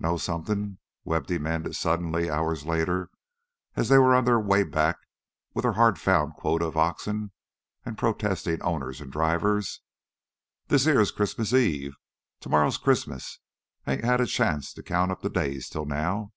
"Know 0.00 0.16
somethin'?" 0.16 0.78
Webb 1.04 1.28
demanded 1.28 1.76
suddenly, 1.76 2.28
hours 2.28 2.66
later, 2.66 3.10
as 3.76 3.88
they 3.88 3.96
were 3.96 4.12
on 4.12 4.24
their 4.24 4.40
way 4.40 4.64
back 4.64 4.96
with 5.54 5.62
their 5.62 5.74
hard 5.74 6.00
found 6.00 6.34
quota 6.34 6.64
of 6.64 6.76
oxen 6.76 7.30
and 7.84 7.96
protesting 7.96 8.60
owners 8.62 9.00
and 9.00 9.12
drivers. 9.12 9.82
"This 10.66 10.84
heah's 10.86 11.12
Christmas 11.12 11.52
Eve 11.52 11.94
tomorrow's 12.40 12.76
Christmas! 12.76 13.38
Ain't 13.86 14.02
had 14.02 14.20
a 14.20 14.26
chance 14.26 14.72
to 14.72 14.82
count 14.82 15.12
up 15.12 15.22
the 15.22 15.30
days 15.30 15.68
till 15.68 15.84
now." 15.86 16.32